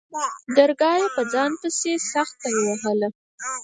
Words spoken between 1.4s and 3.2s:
پسې سخته ووهله.